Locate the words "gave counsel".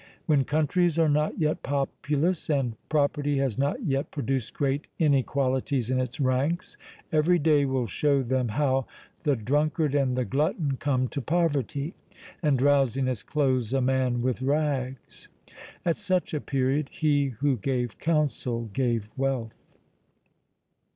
17.57-18.71